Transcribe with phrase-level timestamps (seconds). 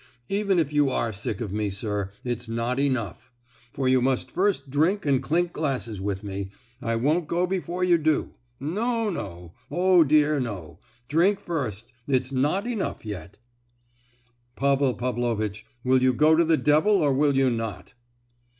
[0.29, 3.31] "Even if you are sick of me, sir, it's not enough;
[3.71, 6.49] for you must first drink and clink glasses with me.
[6.81, 8.33] I won't go before you do!
[8.59, 10.79] No, no; oh dear no!
[11.07, 13.37] drink first; it's not enough yet."
[14.55, 17.93] "Pavel Pavlovitch, will you go to the devil or will you not?"